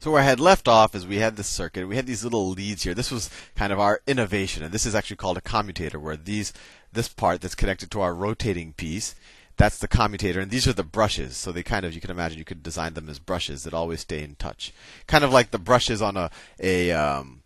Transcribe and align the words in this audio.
So 0.00 0.10
where 0.10 0.22
I 0.22 0.24
had 0.24 0.40
left 0.40 0.66
off 0.66 0.94
is 0.94 1.06
we 1.06 1.18
had 1.18 1.36
this 1.36 1.46
circuit, 1.46 1.86
we 1.86 1.96
had 1.96 2.06
these 2.06 2.24
little 2.24 2.48
leads 2.48 2.84
here. 2.84 2.94
This 2.94 3.10
was 3.10 3.28
kind 3.54 3.70
of 3.70 3.78
our 3.78 4.00
innovation, 4.06 4.62
and 4.62 4.72
this 4.72 4.86
is 4.86 4.94
actually 4.94 5.16
called 5.16 5.36
a 5.36 5.42
commutator, 5.42 6.00
where 6.00 6.16
these 6.16 6.54
this 6.90 7.06
part 7.06 7.42
that's 7.42 7.54
connected 7.54 7.90
to 7.90 8.00
our 8.00 8.14
rotating 8.14 8.72
piece, 8.72 9.14
that's 9.58 9.76
the 9.76 9.86
commutator, 9.86 10.40
and 10.40 10.50
these 10.50 10.66
are 10.66 10.72
the 10.72 10.82
brushes. 10.82 11.36
So 11.36 11.52
they 11.52 11.62
kind 11.62 11.84
of 11.84 11.92
you 11.94 12.00
can 12.00 12.10
imagine 12.10 12.38
you 12.38 12.46
could 12.46 12.62
design 12.62 12.94
them 12.94 13.10
as 13.10 13.18
brushes 13.18 13.64
that 13.64 13.74
always 13.74 14.00
stay 14.00 14.22
in 14.22 14.36
touch, 14.36 14.72
kind 15.06 15.22
of 15.22 15.34
like 15.34 15.50
the 15.50 15.58
brushes 15.58 16.00
on 16.00 16.16
a 16.16 16.30
a 16.58 16.92
um, 16.92 17.42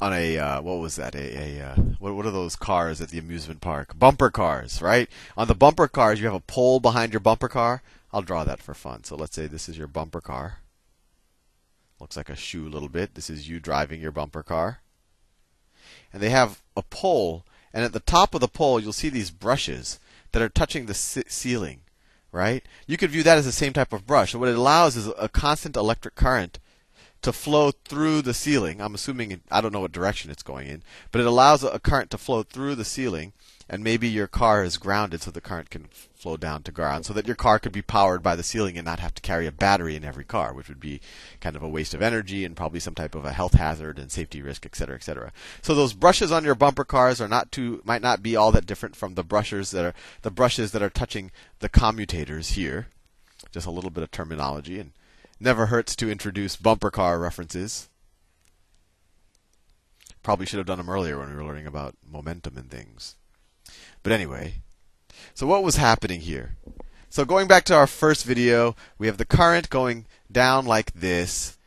on 0.00 0.12
a 0.12 0.38
uh, 0.38 0.62
what 0.62 0.78
was 0.78 0.94
that? 0.94 1.16
A, 1.16 1.58
a 1.58 1.66
uh, 1.66 1.74
what, 1.98 2.14
what 2.14 2.26
are 2.26 2.30
those 2.30 2.54
cars 2.54 3.00
at 3.00 3.08
the 3.08 3.18
amusement 3.18 3.60
park? 3.60 3.98
Bumper 3.98 4.30
cars 4.30 4.80
right? 4.80 5.10
On 5.36 5.48
the 5.48 5.54
bumper 5.56 5.88
cars 5.88 6.20
you 6.20 6.26
have 6.26 6.34
a 6.34 6.40
pole 6.40 6.78
behind 6.78 7.12
your 7.12 7.18
bumper 7.18 7.48
car? 7.48 7.82
I'll 8.12 8.22
draw 8.22 8.44
that 8.44 8.62
for 8.62 8.72
fun. 8.72 9.02
So 9.02 9.16
let's 9.16 9.34
say 9.34 9.48
this 9.48 9.68
is 9.68 9.76
your 9.76 9.88
bumper 9.88 10.20
car 10.20 10.58
Looks 12.00 12.16
like 12.16 12.28
a 12.28 12.36
shoe 12.36 12.66
a 12.66 12.70
little 12.70 12.88
bit. 12.88 13.14
This 13.14 13.28
is 13.28 13.48
you 13.48 13.60
driving 13.60 14.00
your 14.00 14.12
bumper 14.12 14.42
car. 14.42 14.80
And 16.12 16.22
they 16.22 16.30
have 16.30 16.62
a 16.76 16.82
pole, 16.82 17.44
and 17.72 17.84
at 17.84 17.92
the 17.92 18.00
top 18.00 18.34
of 18.34 18.40
the 18.40 18.48
pole, 18.48 18.80
you'll 18.80 18.92
see 18.92 19.08
these 19.08 19.30
brushes 19.30 19.98
that 20.32 20.42
are 20.42 20.48
touching 20.48 20.86
the 20.86 20.94
ceiling, 20.94 21.80
right? 22.32 22.62
You 22.86 22.96
could 22.96 23.10
view 23.10 23.22
that 23.22 23.38
as 23.38 23.44
the 23.44 23.52
same 23.52 23.72
type 23.72 23.92
of 23.92 24.06
brush. 24.06 24.32
And 24.32 24.40
what 24.40 24.48
it 24.48 24.56
allows 24.56 24.96
is 24.96 25.10
a 25.18 25.28
constant 25.28 25.76
electric 25.76 26.14
current 26.14 26.58
to 27.22 27.32
flow 27.32 27.72
through 27.72 28.22
the 28.22 28.34
ceiling. 28.34 28.80
I'm 28.80 28.94
assuming, 28.94 29.40
I 29.50 29.60
don't 29.60 29.72
know 29.72 29.80
what 29.80 29.92
direction 29.92 30.30
it's 30.30 30.42
going 30.42 30.68
in, 30.68 30.82
but 31.10 31.20
it 31.20 31.26
allows 31.26 31.64
a 31.64 31.78
current 31.78 32.10
to 32.10 32.18
flow 32.18 32.42
through 32.42 32.76
the 32.76 32.84
ceiling 32.84 33.32
and 33.68 33.84
maybe 33.84 34.08
your 34.08 34.26
car 34.26 34.64
is 34.64 34.78
grounded 34.78 35.20
so 35.20 35.30
the 35.30 35.40
current 35.40 35.70
can 35.70 35.88
flow 36.14 36.36
down 36.36 36.62
to 36.62 36.72
ground 36.72 37.04
so 37.04 37.12
that 37.12 37.26
your 37.26 37.36
car 37.36 37.58
could 37.58 37.72
be 37.72 37.82
powered 37.82 38.22
by 38.22 38.34
the 38.34 38.42
ceiling 38.42 38.76
and 38.76 38.84
not 38.84 38.98
have 38.98 39.14
to 39.14 39.22
carry 39.22 39.46
a 39.46 39.52
battery 39.52 39.94
in 39.94 40.04
every 40.04 40.24
car 40.24 40.52
which 40.52 40.68
would 40.68 40.80
be 40.80 41.00
kind 41.40 41.54
of 41.54 41.62
a 41.62 41.68
waste 41.68 41.94
of 41.94 42.02
energy 42.02 42.44
and 42.44 42.56
probably 42.56 42.80
some 42.80 42.94
type 42.94 43.14
of 43.14 43.24
a 43.24 43.32
health 43.32 43.54
hazard 43.54 43.98
and 43.98 44.10
safety 44.10 44.42
risk 44.42 44.66
et 44.66 44.74
cetera 44.74 44.96
et 44.96 45.02
cetera 45.02 45.32
so 45.62 45.74
those 45.74 45.92
brushes 45.92 46.32
on 46.32 46.44
your 46.44 46.54
bumper 46.54 46.84
cars 46.84 47.20
are 47.20 47.28
not 47.28 47.52
too 47.52 47.80
might 47.84 48.02
not 48.02 48.22
be 48.22 48.34
all 48.34 48.50
that 48.50 48.66
different 48.66 48.96
from 48.96 49.14
the 49.14 49.22
brushes 49.22 49.70
that 49.70 49.84
are 49.84 49.94
the 50.22 50.30
brushes 50.30 50.72
that 50.72 50.82
are 50.82 50.90
touching 50.90 51.30
the 51.60 51.68
commutators 51.68 52.50
here 52.50 52.88
just 53.52 53.66
a 53.66 53.70
little 53.70 53.90
bit 53.90 54.02
of 54.02 54.10
terminology 54.10 54.80
and 54.80 54.92
never 55.40 55.66
hurts 55.66 55.94
to 55.96 56.10
introduce 56.10 56.56
bumper 56.56 56.90
car 56.90 57.18
references 57.18 57.88
probably 60.22 60.44
should 60.44 60.58
have 60.58 60.66
done 60.66 60.78
them 60.78 60.90
earlier 60.90 61.18
when 61.18 61.30
we 61.30 61.36
were 61.36 61.44
learning 61.44 61.66
about 61.66 61.94
momentum 62.06 62.56
and 62.56 62.70
things 62.70 63.16
but 64.02 64.12
anyway, 64.12 64.54
so 65.34 65.46
what 65.46 65.62
was 65.62 65.76
happening 65.76 66.20
here? 66.20 66.56
So 67.10 67.24
going 67.24 67.48
back 67.48 67.64
to 67.64 67.74
our 67.74 67.86
first 67.86 68.24
video, 68.24 68.76
we 68.98 69.06
have 69.06 69.18
the 69.18 69.24
current 69.24 69.70
going 69.70 70.06
down 70.30 70.66
like 70.66 70.92
this. 70.94 71.57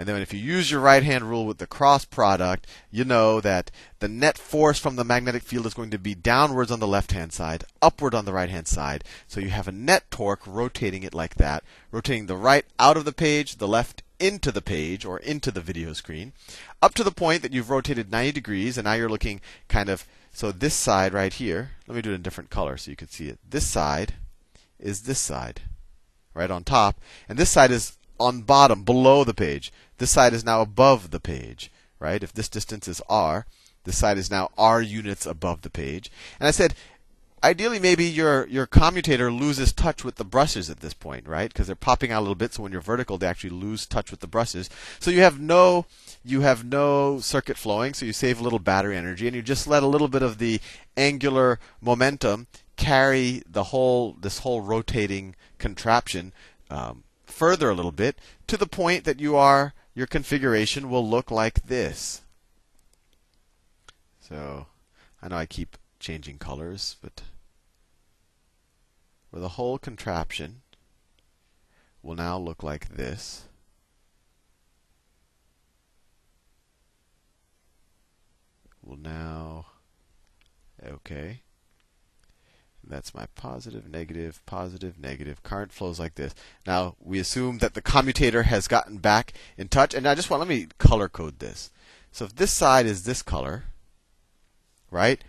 And 0.00 0.08
then 0.08 0.22
if 0.22 0.32
you 0.32 0.40
use 0.40 0.70
your 0.70 0.80
right 0.80 1.02
hand 1.02 1.24
rule 1.24 1.44
with 1.44 1.58
the 1.58 1.66
cross 1.66 2.06
product, 2.06 2.66
you 2.90 3.04
know 3.04 3.38
that 3.42 3.70
the 3.98 4.08
net 4.08 4.38
force 4.38 4.78
from 4.78 4.96
the 4.96 5.04
magnetic 5.04 5.42
field 5.42 5.66
is 5.66 5.74
going 5.74 5.90
to 5.90 5.98
be 5.98 6.14
downwards 6.14 6.70
on 6.70 6.80
the 6.80 6.86
left 6.86 7.12
hand 7.12 7.34
side, 7.34 7.64
upward 7.82 8.14
on 8.14 8.24
the 8.24 8.32
right 8.32 8.48
hand 8.48 8.66
side. 8.66 9.04
So 9.26 9.40
you 9.40 9.50
have 9.50 9.68
a 9.68 9.72
net 9.72 10.10
torque 10.10 10.46
rotating 10.46 11.02
it 11.02 11.12
like 11.12 11.34
that, 11.34 11.64
rotating 11.90 12.28
the 12.28 12.36
right 12.38 12.64
out 12.78 12.96
of 12.96 13.04
the 13.04 13.12
page, 13.12 13.56
the 13.56 13.68
left 13.68 14.02
into 14.18 14.50
the 14.50 14.62
page 14.62 15.04
or 15.04 15.18
into 15.18 15.50
the 15.50 15.60
video 15.60 15.92
screen, 15.92 16.32
up 16.80 16.94
to 16.94 17.04
the 17.04 17.10
point 17.10 17.42
that 17.42 17.52
you've 17.52 17.68
rotated 17.68 18.10
90 18.10 18.32
degrees, 18.32 18.78
and 18.78 18.86
now 18.86 18.94
you're 18.94 19.10
looking 19.10 19.42
kind 19.68 19.90
of 19.90 20.06
so 20.32 20.50
this 20.50 20.72
side 20.72 21.12
right 21.12 21.34
here, 21.34 21.72
let 21.86 21.94
me 21.94 22.00
do 22.00 22.12
it 22.12 22.14
in 22.14 22.22
different 22.22 22.48
color 22.48 22.78
so 22.78 22.90
you 22.90 22.96
can 22.96 23.08
see 23.08 23.28
it. 23.28 23.38
This 23.46 23.66
side 23.66 24.14
is 24.78 25.02
this 25.02 25.18
side, 25.18 25.60
right 26.32 26.50
on 26.50 26.64
top, 26.64 26.98
and 27.28 27.38
this 27.38 27.50
side 27.50 27.70
is 27.70 27.98
on 28.20 28.42
bottom, 28.42 28.84
below 28.84 29.24
the 29.24 29.34
page. 29.34 29.72
This 29.98 30.10
side 30.10 30.32
is 30.32 30.44
now 30.44 30.60
above 30.60 31.10
the 31.10 31.20
page, 31.20 31.70
right? 31.98 32.22
If 32.22 32.32
this 32.32 32.48
distance 32.48 32.86
is 32.86 33.02
r, 33.08 33.46
this 33.84 33.98
side 33.98 34.18
is 34.18 34.30
now 34.30 34.50
r 34.56 34.80
units 34.80 35.26
above 35.26 35.62
the 35.62 35.70
page. 35.70 36.10
And 36.38 36.46
I 36.46 36.50
said, 36.50 36.74
ideally 37.42 37.78
maybe 37.78 38.04
your 38.04 38.46
your 38.48 38.66
commutator 38.66 39.32
loses 39.32 39.72
touch 39.72 40.04
with 40.04 40.16
the 40.16 40.24
brushes 40.24 40.68
at 40.68 40.80
this 40.80 40.94
point, 40.94 41.26
right? 41.26 41.52
Because 41.52 41.66
they're 41.66 41.76
popping 41.76 42.12
out 42.12 42.20
a 42.20 42.22
little 42.24 42.34
bit, 42.34 42.54
so 42.54 42.62
when 42.62 42.72
you're 42.72 42.80
vertical, 42.80 43.18
they 43.18 43.26
actually 43.26 43.50
lose 43.50 43.86
touch 43.86 44.10
with 44.10 44.20
the 44.20 44.26
brushes. 44.26 44.68
So 44.98 45.10
you 45.10 45.20
have 45.20 45.40
no 45.40 45.86
you 46.24 46.42
have 46.42 46.64
no 46.64 47.18
circuit 47.20 47.56
flowing, 47.56 47.94
so 47.94 48.04
you 48.04 48.12
save 48.12 48.40
a 48.40 48.42
little 48.44 48.58
battery 48.58 48.96
energy, 48.96 49.26
and 49.26 49.34
you 49.34 49.42
just 49.42 49.66
let 49.66 49.82
a 49.82 49.88
little 49.88 50.08
bit 50.08 50.22
of 50.22 50.38
the 50.38 50.60
angular 50.96 51.58
momentum 51.80 52.46
carry 52.76 53.42
the 53.48 53.64
whole 53.64 54.16
this 54.20 54.38
whole 54.38 54.60
rotating 54.60 55.34
contraption 55.58 56.32
um, 56.70 57.04
further 57.32 57.70
a 57.70 57.74
little 57.74 57.92
bit 57.92 58.18
to 58.46 58.56
the 58.56 58.66
point 58.66 59.04
that 59.04 59.20
you 59.20 59.36
are 59.36 59.74
your 59.94 60.06
configuration 60.06 60.88
will 60.88 61.06
look 61.08 61.30
like 61.30 61.66
this. 61.66 62.22
So 64.20 64.66
I 65.20 65.28
know 65.28 65.36
I 65.36 65.46
keep 65.46 65.76
changing 65.98 66.38
colors, 66.38 66.96
but 67.02 67.22
where 69.30 69.40
the 69.40 69.50
whole 69.50 69.78
contraption 69.78 70.62
will 72.02 72.14
now 72.14 72.38
look 72.38 72.62
like 72.62 72.96
this. 72.96 73.44
Will 78.82 78.96
now, 78.96 79.66
okay. 80.84 81.42
That's 82.86 83.14
my 83.14 83.26
positive, 83.34 83.88
negative, 83.88 84.42
positive, 84.46 84.98
negative. 84.98 85.42
Current 85.42 85.72
flows 85.72 86.00
like 86.00 86.14
this. 86.14 86.34
Now, 86.66 86.96
we 87.00 87.18
assume 87.18 87.58
that 87.58 87.74
the 87.74 87.82
commutator 87.82 88.44
has 88.44 88.68
gotten 88.68 88.98
back 88.98 89.32
in 89.56 89.68
touch. 89.68 89.94
And 89.94 90.06
I 90.06 90.14
just 90.14 90.30
want, 90.30 90.40
let 90.40 90.48
me 90.48 90.68
color 90.78 91.08
code 91.08 91.38
this. 91.38 91.70
So 92.12 92.24
if 92.24 92.34
this 92.34 92.50
side 92.50 92.86
is 92.86 93.04
this 93.04 93.22
color, 93.22 93.64
right? 94.90 95.22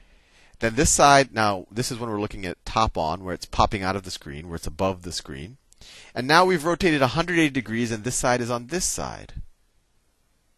Then 0.60 0.76
this 0.76 0.90
side, 0.90 1.34
now 1.34 1.66
this 1.72 1.92
is 1.92 2.00
when 2.00 2.10
we're 2.10 2.22
looking 2.22 2.46
at 2.46 2.64
top 2.66 2.98
on, 2.98 3.24
where 3.24 3.34
it's 3.34 3.46
popping 3.46 3.84
out 3.84 3.96
of 3.96 4.04
the 4.04 4.12
screen, 4.12 4.48
where 4.48 4.56
it's 4.56 4.68
above 4.68 5.04
the 5.04 5.12
screen. 5.12 5.58
And 6.14 6.28
now 6.28 6.46
we've 6.46 6.66
rotated 6.66 7.02
180 7.02 7.50
degrees, 7.50 7.92
and 7.92 8.04
this 8.04 8.16
side 8.16 8.42
is 8.42 8.52
on 8.52 8.68
this 8.68 8.86
side. 8.86 9.34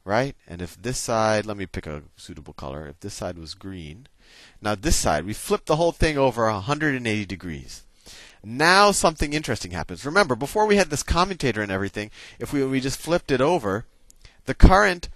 Right? 0.06 0.36
And 0.48 0.62
if 0.62 0.82
this 0.82 0.98
side, 0.98 1.46
let 1.46 1.56
me 1.56 1.66
pick 1.66 1.88
a 1.88 2.04
suitable 2.18 2.54
color. 2.54 2.88
If 2.88 3.00
this 3.00 3.14
side 3.14 3.38
was 3.38 3.54
green, 3.54 4.08
now 4.62 4.76
this 4.76 4.98
side, 4.98 5.26
we 5.26 5.34
flip 5.34 5.66
the 5.66 5.78
whole 5.78 5.92
thing 5.92 6.18
over 6.18 6.46
180 6.46 7.26
degrees. 7.26 7.84
Now 8.44 8.92
something 8.92 9.32
interesting 9.32 9.72
happens. 9.72 10.06
Remember, 10.06 10.36
before 10.36 10.66
we 10.66 10.76
had 10.76 10.90
this 10.90 11.04
commutator 11.04 11.62
and 11.62 11.72
everything, 11.72 12.12
if 12.40 12.52
we, 12.52 12.66
we 12.66 12.82
just 12.82 13.00
flipped 13.00 13.32
it 13.32 13.40
over, 13.40 13.86
the 14.46 14.54
current, 14.54 15.08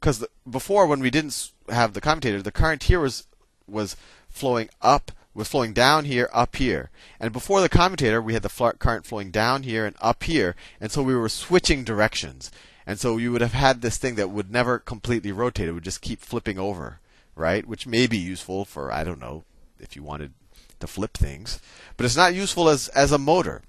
because 0.00 0.24
before 0.48 0.86
when 0.86 1.00
we 1.00 1.10
didn't 1.10 1.52
have 1.68 1.92
the 1.92 2.00
commutator, 2.00 2.40
the 2.40 2.52
current 2.52 2.84
here 2.84 3.00
was 3.00 3.26
was 3.68 3.96
flowing 4.28 4.70
up, 4.80 5.12
was 5.34 5.48
flowing 5.48 5.72
down 5.72 6.04
here, 6.04 6.30
up 6.32 6.56
here. 6.56 6.90
And 7.18 7.32
before 7.32 7.60
the 7.60 7.68
commutator, 7.68 8.22
we 8.22 8.32
had 8.32 8.42
the 8.42 8.74
current 8.78 9.04
flowing 9.04 9.30
down 9.30 9.64
here 9.64 9.84
and 9.84 9.96
up 10.00 10.22
here. 10.22 10.54
And 10.80 10.90
so 10.90 11.02
we 11.02 11.16
were 11.16 11.28
switching 11.28 11.84
directions. 11.84 12.50
And 12.86 13.00
so 13.00 13.16
you 13.16 13.32
would 13.32 13.40
have 13.40 13.52
had 13.52 13.82
this 13.82 13.96
thing 13.96 14.14
that 14.14 14.30
would 14.30 14.50
never 14.50 14.78
completely 14.78 15.32
rotate. 15.32 15.68
It 15.68 15.72
would 15.72 15.82
just 15.82 16.00
keep 16.00 16.20
flipping 16.20 16.58
over, 16.58 17.00
right? 17.34 17.66
Which 17.66 17.86
may 17.86 18.06
be 18.06 18.18
useful 18.18 18.64
for, 18.64 18.92
I 18.92 19.02
don't 19.02 19.20
know, 19.20 19.44
if 19.80 19.96
you 19.96 20.02
wanted 20.02 20.32
to 20.80 20.86
flip 20.86 21.16
things. 21.16 21.60
But 21.96 22.06
it's 22.06 22.16
not 22.16 22.34
useful 22.34 22.68
as, 22.68 22.88
as 22.88 23.10
a 23.10 23.18
motor. 23.18 23.62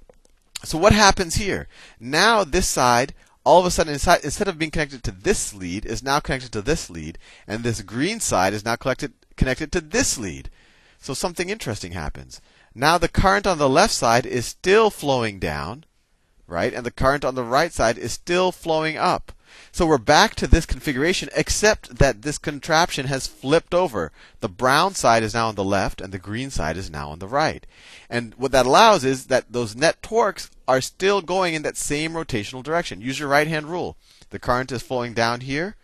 So 0.63 0.77
what 0.77 0.93
happens 0.93 1.35
here? 1.35 1.67
Now 1.99 2.43
this 2.43 2.67
side, 2.67 3.13
all 3.43 3.59
of 3.59 3.65
a 3.65 3.71
sudden, 3.71 3.93
inside, 3.93 4.23
instead 4.23 4.47
of 4.47 4.59
being 4.59 4.71
connected 4.71 5.03
to 5.03 5.11
this 5.11 5.53
lead, 5.53 5.85
is 5.85 6.03
now 6.03 6.19
connected 6.19 6.51
to 6.51 6.61
this 6.61 6.89
lead. 6.89 7.17
And 7.47 7.63
this 7.63 7.81
green 7.81 8.19
side 8.19 8.53
is 8.53 8.65
now 8.65 8.75
connected 8.75 9.13
connected 9.35 9.71
to 9.71 9.81
this 9.81 10.17
lead. 10.17 10.49
So 10.99 11.13
something 11.13 11.49
interesting 11.49 11.93
happens. 11.93 12.41
Now 12.73 12.97
the 12.97 13.07
current 13.07 13.47
on 13.47 13.59
the 13.59 13.69
left 13.69 13.93
side 13.93 14.25
is 14.25 14.45
still 14.45 14.89
flowing 14.89 15.39
down, 15.39 15.85
right? 16.47 16.73
And 16.73 16.85
the 16.85 16.91
current 16.91 17.25
on 17.25 17.35
the 17.35 17.43
right 17.43 17.71
side 17.71 17.97
is 17.97 18.13
still 18.13 18.51
flowing 18.51 18.97
up. 18.97 19.31
So 19.71 19.85
we're 19.85 19.97
back 19.97 20.35
to 20.35 20.47
this 20.47 20.65
configuration, 20.65 21.29
except 21.35 21.97
that 21.97 22.21
this 22.21 22.37
contraption 22.37 23.07
has 23.07 23.27
flipped 23.27 23.73
over. 23.73 24.11
The 24.39 24.49
brown 24.49 24.93
side 24.93 25.23
is 25.23 25.33
now 25.33 25.47
on 25.47 25.55
the 25.55 25.63
left, 25.63 26.01
and 26.01 26.11
the 26.11 26.19
green 26.19 26.49
side 26.49 26.77
is 26.77 26.89
now 26.89 27.09
on 27.09 27.19
the 27.19 27.27
right. 27.27 27.65
And 28.09 28.33
what 28.35 28.51
that 28.51 28.65
allows 28.65 29.03
is 29.03 29.27
that 29.27 29.51
those 29.51 29.75
net 29.75 30.01
torques 30.01 30.49
are 30.67 30.81
still 30.81 31.21
going 31.21 31.53
in 31.53 31.61
that 31.63 31.77
same 31.77 32.13
rotational 32.13 32.63
direction. 32.63 33.01
Use 33.01 33.19
your 33.19 33.29
right 33.29 33.47
hand 33.47 33.67
rule. 33.67 33.97
The 34.29 34.39
current 34.39 34.71
is 34.71 34.81
flowing 34.81 35.13
down 35.13 35.41
here. 35.41 35.75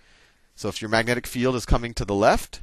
So 0.56 0.70
if 0.70 0.82
your 0.82 0.90
magnetic 0.90 1.26
field 1.26 1.56
is 1.56 1.66
coming 1.66 1.94
to 1.96 2.06
the 2.06 2.16
left, 2.16 2.62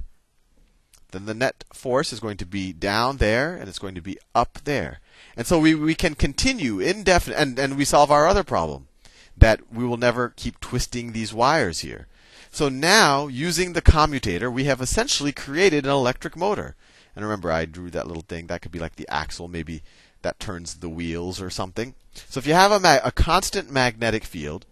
then 1.10 1.26
the 1.26 1.34
net 1.34 1.64
force 1.72 2.12
is 2.12 2.20
going 2.20 2.36
to 2.36 2.46
be 2.46 2.72
down 2.72 3.16
there 3.16 3.54
and 3.54 3.68
it's 3.68 3.78
going 3.78 3.94
to 3.94 4.00
be 4.00 4.18
up 4.34 4.58
there. 4.64 5.00
And 5.36 5.46
so 5.46 5.58
we, 5.58 5.74
we 5.74 5.94
can 5.94 6.14
continue 6.14 6.80
indefinite, 6.80 7.38
and, 7.38 7.58
and 7.58 7.76
we 7.76 7.84
solve 7.84 8.10
our 8.10 8.26
other 8.26 8.44
problem 8.44 8.88
that 9.36 9.72
we 9.72 9.84
will 9.84 9.96
never 9.96 10.30
keep 10.36 10.60
twisting 10.60 11.12
these 11.12 11.32
wires 11.32 11.80
here. 11.80 12.06
So 12.50 12.68
now, 12.68 13.28
using 13.28 13.72
the 13.72 13.82
commutator, 13.82 14.50
we 14.50 14.64
have 14.64 14.80
essentially 14.80 15.32
created 15.32 15.84
an 15.84 15.92
electric 15.92 16.36
motor. 16.36 16.74
And 17.14 17.24
remember, 17.24 17.50
I 17.50 17.64
drew 17.64 17.90
that 17.90 18.06
little 18.06 18.24
thing. 18.26 18.48
That 18.48 18.60
could 18.60 18.72
be 18.72 18.80
like 18.80 18.96
the 18.96 19.08
axle, 19.08 19.48
maybe 19.48 19.82
that 20.22 20.40
turns 20.40 20.74
the 20.74 20.88
wheels 20.88 21.40
or 21.40 21.48
something. 21.48 21.94
So 22.28 22.38
if 22.38 22.46
you 22.46 22.54
have 22.54 22.72
a, 22.72 22.80
ma- 22.80 22.98
a 23.04 23.12
constant 23.12 23.70
magnetic 23.70 24.24
field, 24.24 24.66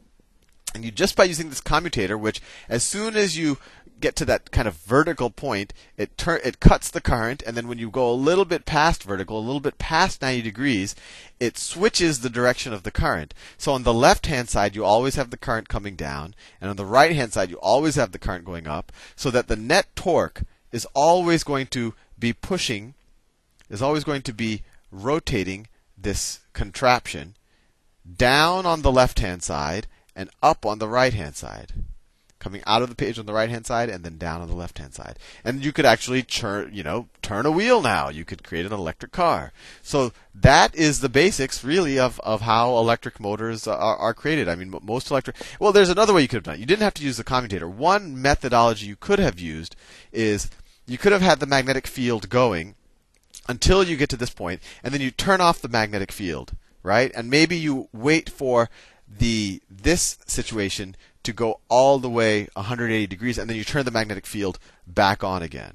And 0.78 0.84
you 0.84 0.92
just 0.92 1.16
by 1.16 1.24
using 1.24 1.48
this 1.48 1.60
commutator, 1.60 2.16
which 2.16 2.40
as 2.68 2.84
soon 2.84 3.16
as 3.16 3.36
you 3.36 3.58
get 3.98 4.14
to 4.14 4.24
that 4.26 4.52
kind 4.52 4.68
of 4.68 4.76
vertical 4.76 5.28
point, 5.28 5.74
it 5.96 6.16
tur- 6.16 6.40
it 6.44 6.60
cuts 6.60 6.88
the 6.88 7.00
current, 7.00 7.42
and 7.44 7.56
then 7.56 7.66
when 7.66 7.78
you 7.78 7.90
go 7.90 8.08
a 8.08 8.12
little 8.12 8.44
bit 8.44 8.64
past 8.64 9.02
vertical, 9.02 9.40
a 9.40 9.40
little 9.40 9.58
bit 9.58 9.78
past 9.78 10.22
90 10.22 10.40
degrees, 10.40 10.94
it 11.40 11.58
switches 11.58 12.20
the 12.20 12.30
direction 12.30 12.72
of 12.72 12.84
the 12.84 12.92
current. 12.92 13.34
So 13.56 13.72
on 13.72 13.82
the 13.82 13.92
left 13.92 14.26
hand 14.26 14.48
side, 14.48 14.76
you 14.76 14.84
always 14.84 15.16
have 15.16 15.30
the 15.30 15.36
current 15.36 15.68
coming 15.68 15.96
down, 15.96 16.36
and 16.60 16.70
on 16.70 16.76
the 16.76 16.86
right 16.86 17.10
hand 17.10 17.32
side, 17.32 17.50
you 17.50 17.58
always 17.58 17.96
have 17.96 18.12
the 18.12 18.20
current 18.20 18.44
going 18.44 18.68
up, 18.68 18.92
so 19.16 19.32
that 19.32 19.48
the 19.48 19.56
net 19.56 19.88
torque 19.96 20.42
is 20.70 20.86
always 20.94 21.42
going 21.42 21.66
to 21.66 21.92
be 22.16 22.32
pushing, 22.32 22.94
is 23.68 23.82
always 23.82 24.04
going 24.04 24.22
to 24.22 24.32
be 24.32 24.62
rotating 24.92 25.66
this 26.00 26.38
contraption 26.52 27.34
down 28.16 28.64
on 28.64 28.82
the 28.82 28.92
left 28.92 29.18
hand 29.18 29.42
side 29.42 29.88
and 30.18 30.28
up 30.42 30.66
on 30.66 30.80
the 30.80 30.88
right 30.88 31.14
hand 31.14 31.36
side. 31.36 31.72
Coming 32.40 32.62
out 32.66 32.82
of 32.82 32.88
the 32.88 32.94
page 32.94 33.18
on 33.18 33.26
the 33.26 33.32
right 33.32 33.50
hand 33.50 33.66
side 33.66 33.88
and 33.88 34.04
then 34.04 34.16
down 34.16 34.40
on 34.40 34.48
the 34.48 34.54
left 34.54 34.78
hand 34.78 34.94
side. 34.94 35.18
And 35.44 35.64
you 35.64 35.72
could 35.72 35.84
actually 35.84 36.22
turn, 36.22 36.70
you 36.72 36.82
know, 36.82 37.08
turn 37.22 37.46
a 37.46 37.50
wheel 37.50 37.80
now. 37.80 38.08
You 38.08 38.24
could 38.24 38.44
create 38.44 38.66
an 38.66 38.72
electric 38.72 39.12
car. 39.12 39.52
So 39.82 40.12
that 40.34 40.74
is 40.74 41.00
the 41.00 41.08
basics 41.08 41.64
really 41.64 41.98
of, 41.98 42.20
of 42.20 42.42
how 42.42 42.76
electric 42.76 43.18
motors 43.18 43.66
are, 43.66 43.96
are 43.96 44.14
created. 44.14 44.48
I 44.48 44.54
mean, 44.54 44.72
most 44.82 45.10
electric, 45.10 45.36
well, 45.58 45.72
there's 45.72 45.88
another 45.88 46.12
way 46.12 46.22
you 46.22 46.28
could 46.28 46.36
have 46.36 46.44
done 46.44 46.54
it. 46.56 46.60
You 46.60 46.66
didn't 46.66 46.82
have 46.82 46.94
to 46.94 47.04
use 47.04 47.16
the 47.16 47.24
commutator. 47.24 47.68
One 47.68 48.20
methodology 48.20 48.86
you 48.86 48.96
could 48.96 49.18
have 49.18 49.40
used 49.40 49.74
is 50.12 50.50
you 50.86 50.98
could 50.98 51.12
have 51.12 51.22
had 51.22 51.40
the 51.40 51.46
magnetic 51.46 51.86
field 51.86 52.28
going 52.28 52.74
until 53.48 53.82
you 53.82 53.96
get 53.96 54.10
to 54.10 54.16
this 54.16 54.30
point, 54.30 54.60
and 54.82 54.92
then 54.92 55.00
you 55.00 55.10
turn 55.10 55.40
off 55.40 55.60
the 55.60 55.68
magnetic 55.68 56.12
field, 56.12 56.52
right? 56.82 57.10
And 57.14 57.30
maybe 57.30 57.56
you 57.56 57.88
wait 57.92 58.28
for 58.28 58.68
the 59.10 59.62
this 59.70 60.18
situation 60.26 60.96
to 61.22 61.32
go 61.32 61.60
all 61.68 61.98
the 61.98 62.10
way 62.10 62.48
180 62.54 63.06
degrees, 63.06 63.38
and 63.38 63.48
then 63.48 63.56
you 63.56 63.64
turn 63.64 63.84
the 63.84 63.90
magnetic 63.90 64.26
field 64.26 64.58
back 64.86 65.22
on 65.24 65.42
again, 65.42 65.74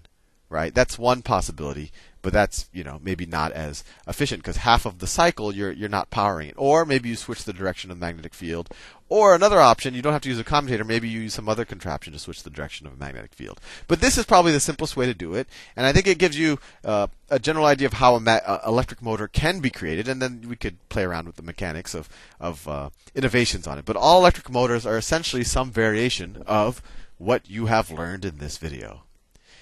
right? 0.50 0.74
That's 0.74 0.98
one 0.98 1.22
possibility, 1.22 1.92
but 2.24 2.34
that's 2.34 2.68
you 2.74 2.84
know 2.84 3.00
maybe 3.04 3.28
not 3.28 3.52
as 3.52 3.84
efficient 4.08 4.42
because 4.42 4.58
half 4.58 4.86
of 4.86 4.98
the 4.98 5.06
cycle 5.06 5.54
you're 5.54 5.72
you're 5.72 5.90
not 5.90 6.10
powering 6.10 6.50
it. 6.50 6.56
Or 6.58 6.86
maybe 6.86 7.10
you 7.10 7.16
switch 7.16 7.44
the 7.44 7.54
direction 7.54 7.92
of 7.92 8.00
the 8.00 8.06
magnetic 8.06 8.34
field. 8.34 8.70
Or 9.10 9.36
another 9.36 9.60
option, 9.60 9.94
you 9.94 10.02
don't 10.02 10.14
have 10.14 10.24
to 10.24 10.30
use 10.30 10.40
a 10.40 10.44
commutator. 10.44 10.84
Maybe 10.84 11.08
you 11.08 11.20
use 11.20 11.36
some 11.36 11.48
other 11.48 11.66
contraption 11.66 12.14
to 12.14 12.20
switch 12.20 12.42
the 12.42 12.50
direction 12.50 12.88
of 12.88 12.94
a 12.94 12.96
magnetic 12.96 13.34
field. 13.34 13.60
But 13.88 14.02
this 14.02 14.18
is 14.18 14.26
probably 14.26 14.54
the 14.54 14.60
simplest 14.60 14.98
way 14.98 15.06
to 15.06 15.14
do 15.14 15.36
it, 15.36 15.48
and 15.76 15.86
I 15.86 15.92
think 15.92 16.08
it 16.08 16.18
gives 16.18 16.40
you 16.40 16.58
uh, 16.84 17.08
a 17.30 17.38
general 17.38 17.66
idea 17.66 17.86
of 17.88 17.94
how 17.94 18.16
an 18.16 18.24
ma- 18.24 18.40
uh, 18.44 18.62
electric 18.66 19.04
motor 19.04 19.28
can 19.28 19.60
be 19.60 19.70
created, 19.70 20.08
and 20.08 20.20
then 20.20 20.46
we 20.48 20.56
could 20.56 20.78
play 20.90 21.04
around 21.04 21.28
with 21.28 21.36
the 21.36 21.44
mechanics 21.44 21.94
of 21.94 22.10
of 22.40 22.68
uh, 22.68 22.90
innovations 23.14 23.68
on 23.68 23.78
it. 23.78 23.86
But 23.86 23.98
all 23.98 24.20
electric 24.20 24.50
motors 24.50 24.86
are 24.86 24.98
essentially 24.98 25.44
some 25.44 25.72
variation 25.72 26.42
of 26.48 26.82
what 27.18 27.50
you 27.50 27.68
have 27.68 27.92
learned 27.92 28.26
in 28.26 28.38
this 28.38 28.58
video. 28.58 29.04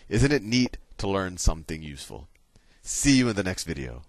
Isn't 0.07 0.31
it 0.31 0.43
neat 0.43 0.77
to 0.99 1.09
learn 1.09 1.37
something 1.37 1.81
useful? 1.81 2.27
See 2.83 3.17
you 3.17 3.29
in 3.29 3.35
the 3.35 3.43
next 3.43 3.65
video. 3.65 4.01